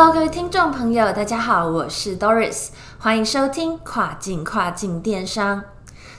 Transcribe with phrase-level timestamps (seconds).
[0.00, 2.68] Hello，各位听众朋友，大家好，我是 Doris，
[3.00, 5.64] 欢迎收听跨境跨境电商。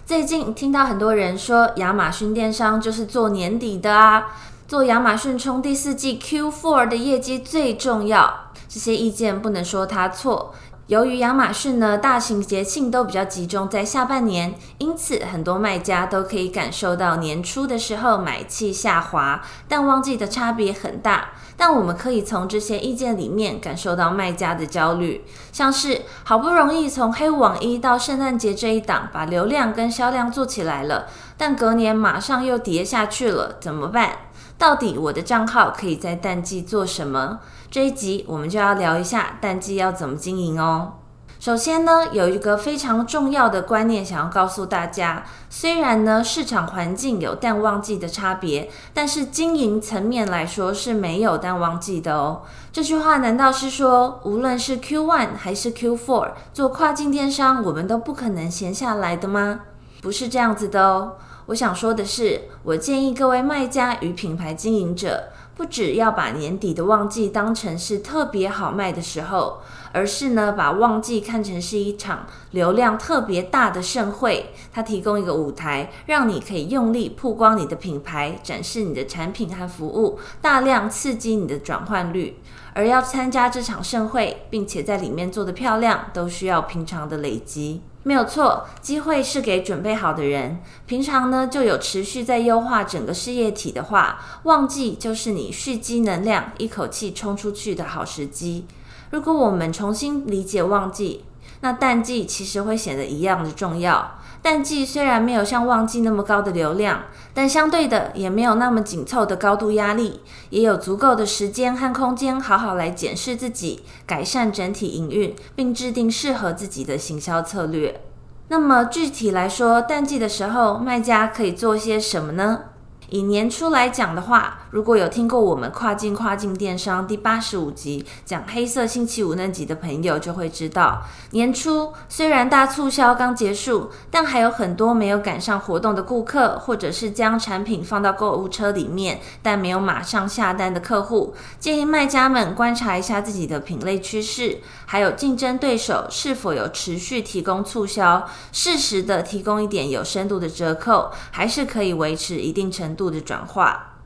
[0.06, 4.36] 最近听到很多人说，亚马逊电商就是做年底的啊，
[4.68, 8.52] 做亚马逊冲第四季 Q4 的业绩最重要。
[8.68, 10.54] 这些意见不能说他错。
[10.90, 21.30] 由于亚马逊呢，大型节庆都比较集中在下半年，因此很多卖家都可以感受到年初的时候买气下滑，淡旺季的差别很大。
[21.56, 31.08] 但我们可以从这些意见里面感受到卖家的焦虑，像是好不容易从黑五网一到圣诞节这一档把流量跟销量做起来了，
[31.40, 34.10] 但隔年马上又跌下去了，怎么办？
[34.58, 37.40] 到底我的账号可以在淡季做什么？
[37.72, 40.96] 这一集我们就要聊一下淡季要怎么经营哦。
[41.40, 52.42] 首先呢，有一个非常重要的观念想要告诉大家，虽然呢市场环境有淡旺季的差别，但是经营层面来说是没有淡旺季的哦。
[52.74, 59.62] 这句话难道是说，无论是 Q one 还是 Q four 做跨境电商，我们都不可能闲下来的吗？
[60.02, 61.18] 不是这样子的哦。
[61.48, 69.62] 我想说的是，我建议各位卖家与品牌经营者，不只要把年底的旺季当成是特别好卖的时候，
[69.92, 82.40] 而是呢把旺季看成是一场流量特别大的盛会，它提供一个舞台，让你可以用力曝光你的品牌，展示你的产品和服务，大量刺激你的转换率。
[82.76, 87.82] 而要参加这场盛会，并且在里面做得漂亮，都需要平常的累积。
[88.04, 90.60] 没有错，机会是给准备好的人。
[90.86, 98.66] 平常呢，就有持续在优化整个事业体的话，旺季就是你蓄积能量、一口气冲出去的好时机。
[99.12, 101.26] 如果我们重新理解旺季，
[101.62, 104.20] 那淡季其实会显得一样的重要。
[104.42, 118.02] 淡季虽然没有像旺季那么高的流量，但相对的也没有那么紧凑的高度压力，也有足够的时间和空间，好好来检视自己，改善整体营运，并制定适合自己的行销策略。
[118.48, 122.62] 那么具体来说，淡季的时候，卖家可以做些什么呢？
[123.10, 153.10] 以年初来讲的话，如果有听过我们跨境跨境电商第八十五集讲黑色星期五那集的朋友就会知道，年初虽然大促销刚结束，但还有很多没有赶上活动的顾客，或者是将产品放到购物车里面但没有马上下单的客户，建议卖家们观察一下自己的品类趋势，还有竞争对手是否有持续提供促销，适时的提供一点有深度的折扣，还是可以维持一定程度。
[153.10, 153.99] 的转化。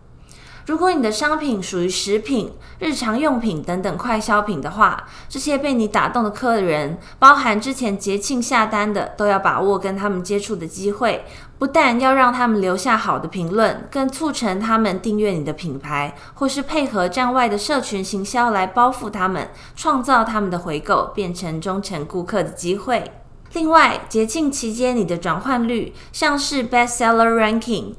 [0.66, 11.25] 如果你的商品属于食品、日常用品等等快消品的话，这些被你打动的客人，包含之前节庆下单的，都要把握跟他们接触的机会。
[11.59, 23.12] 不但要让他们留下好的评论，更促成他们订阅你的品牌，或是配合站外的社群行销来包覆他们，创造他们的回购，变成忠诚顾客的机会。
[23.53, 27.96] 另外，节庆期间你的转换率，像是 Bestseller Ranking。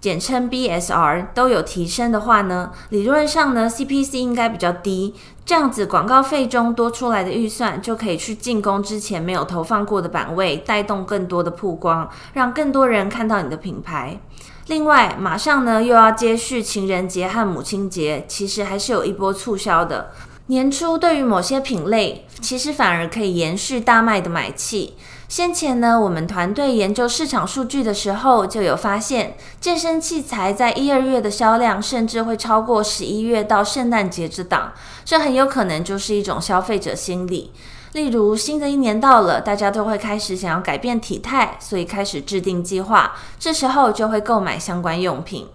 [0.00, 5.14] 简称 BSR 都有提升的话呢，理论上呢 CPC 应该比较低，
[5.44, 14.20] 这样子广告费中多出来的预算就可以去进攻之前没有投放过的版位，带动更多的曝光，让更多人看到你的品牌。
[14.68, 20.10] 另外，马上呢又要接续情人节和母亲节，其实还是有一波促销的。
[20.50, 24.94] 年初对于某些品类，其实反而可以延续大卖的买气。
[25.28, 34.72] 先前呢，我们团队研究市场数据的时候，就有发现，健身器材在一二月的销量，甚至会超过十一月到圣诞节之档。
[35.04, 37.52] 这很有可能就是一种消费者心理。
[37.92, 45.46] 例如，新的一年到了，大家都会开始想要改变体态，所以开始制定计划，这时候就会购买相关用品。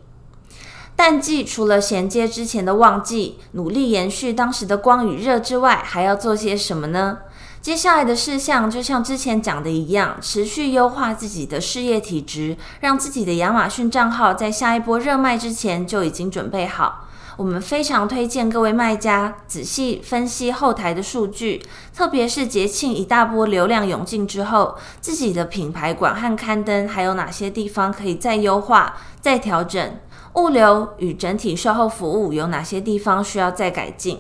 [0.95, 7.19] 淡季除了衔接之前的旺季，努力延续当时的光与热之外，还要做些什么呢？
[7.61, 17.07] 接下来的事项就像之前讲的一样，持续优化自己的事业体质，让自己的亚马逊账号在下一波热卖之前就已经准备好。
[17.35, 21.63] 我们非常推荐各位卖家仔细分析后台的数据，
[21.95, 29.97] 特别是节庆一大波流量涌进之后，自己的品牌馆和刊登还有哪些地方可以再优化、再调整，
[30.35, 34.19] 物流与整体售后服务有哪些地方需要再改进。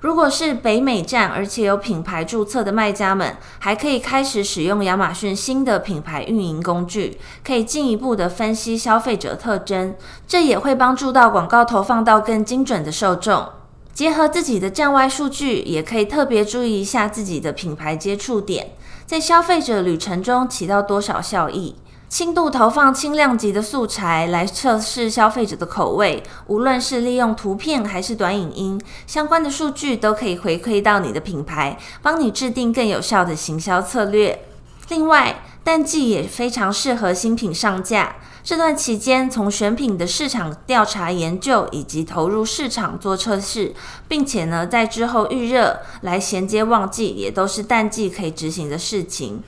[0.00, 9.94] 如果是北美站，而且有品牌注册的卖家们，还可以开始使用亚马逊新的品牌运营工具，可以进一步的分析消费者特征，
[10.26, 13.46] 这也会帮助到广告投放到更精准的受众。
[13.92, 18.68] 结合自己的站外数据，也可以特别注意一下自己的品牌接触点，
[19.04, 21.76] 在消费者旅程中起到多少效益。
[22.10, 34.44] 轻度投放轻量级的素材来测试消费者的口味，无论是利用图片还是短影音，相关的数据都可以回馈到你的品牌，帮你制定更有效的行销策略。
[34.88, 43.72] 另外，淡季也非常适合新品上架，这段期间从选品的市场调查研究以及投入市场做测试，
[44.08, 49.44] 并且呢在之后预热来衔接旺季，也都是淡季可以执行的事情。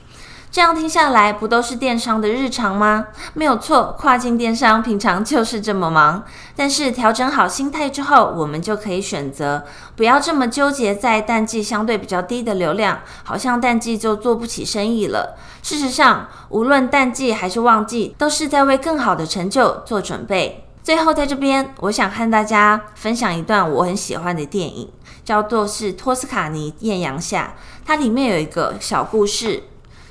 [0.53, 3.07] 这样听下来，不都是电商的日常吗？
[3.33, 6.23] 没有错，跨境电商平常就是这么忙。
[6.55, 9.63] 但是调整好心态之后，我们就可以选择
[9.95, 15.35] 不要这么纠结在淡季相对比较低的流量，好像淡季就做不起生意了。
[15.63, 20.67] 事实上，无论淡季还是旺季，都是在为更好的成就做准备。
[20.83, 24.91] 最后，在这边，我想和大家分享一段我很喜欢的电影，
[25.25, 29.63] 叫做是《托斯卡尼艳阳下》，它里面有一个小故事。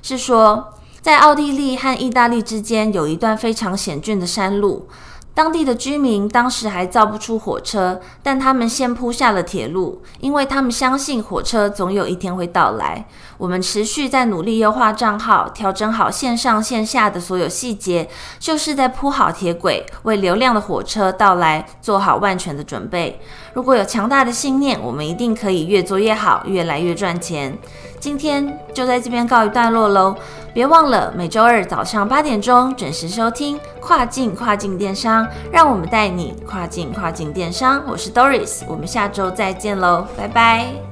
[0.02, 4.88] 是说，在奥地利和意大利之间有一段非常险峻的山路。
[5.34, 13.06] 当地的居民当时还造不出火车，但他们先铺下了铁路，因为他们相信火车总有一天会到来。
[13.38, 18.08] 我们持续在努力优化账号，调整好线上线下的所有细节，
[18.38, 23.18] 就是在铺好铁轨，为流量的火车到来做好万全的准备。
[23.54, 27.58] 如果有强大的信念，我们一定可以越做越好，越来越赚钱。
[27.98, 30.14] 今天就在这边告一段落喽。
[30.54, 37.82] 别忘了每周二早上八点钟准时收听跨境跨境电商，让我们带你跨境跨境电商。
[37.86, 40.91] 我是 Doris，我们下周再见喽，拜拜。